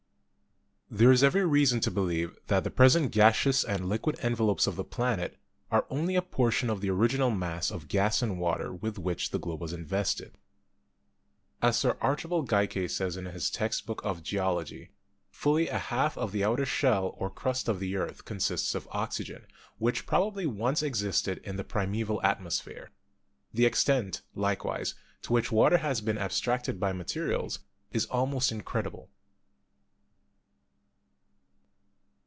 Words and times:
There 0.93 1.13
is 1.13 1.23
every 1.23 1.45
reason 1.45 1.79
to 1.81 1.89
believe 1.89 2.37
that 2.47 2.65
the 2.65 2.69
present 2.69 3.13
gaseous 3.13 3.63
and 3.63 3.87
liquid 3.87 4.17
envelopes 4.21 4.67
of 4.67 4.75
the 4.75 4.83
planet 4.83 5.37
are 5.71 5.85
only 5.89 6.17
a 6.17 6.21
portion 6.21 6.69
of 6.69 6.81
the 6.81 6.89
original 6.89 7.31
mass 7.31 7.71
of 7.71 7.87
gas 7.87 8.21
and 8.21 8.37
water 8.37 8.73
with 8.73 8.99
which 8.99 9.31
the 9.31 9.39
globe 9.39 9.61
was 9.61 9.71
invested. 9.71 10.33
As 11.61 11.79
Sir 11.79 11.97
Archibald 12.01 12.49
Geikie 12.49 12.89
says 12.89 13.15
in 13.15 13.23
his 13.23 13.49
'Text 13.49 13.85
Book 13.85 14.01
of 14.03 14.21
Geology,' 14.21 14.91
"Fully 15.29 15.69
a 15.69 15.77
half 15.79 16.17
of 16.17 16.33
the 16.33 16.43
outer 16.43 16.65
shell 16.65 17.15
or 17.17 17.29
crust 17.29 17.69
of 17.69 17.79
the 17.79 17.95
earth 17.95 18.25
consists 18.25 18.75
of 18.75 18.89
oxygen, 18.91 19.47
which 19.77 20.05
probably 20.05 20.45
once 20.45 20.83
existed 20.83 21.37
in 21.45 21.55
the 21.55 21.63
primeval 21.63 22.21
atmosphere. 22.21 22.91
The 23.53 23.65
extent, 23.65 24.23
likewise, 24.35 24.93
to 25.21 25.31
which 25.31 25.53
water 25.53 25.77
has 25.77 26.01
been 26.01 26.17
abstracted 26.17 26.81
by 26.81 26.91
minerals 26.91 27.59
is 27.93 28.07
almost 28.07 28.51
incredible. 28.51 29.09